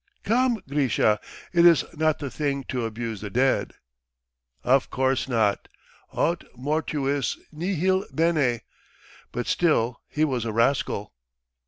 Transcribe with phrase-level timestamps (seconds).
[0.23, 1.19] "Come, Grisha,
[1.53, 3.75] it is not the thing to abuse the dead."
[4.63, 5.67] "Of course not,
[6.11, 8.61] aut mortuis nihil bene,
[9.31, 11.13] but still he was a rascal."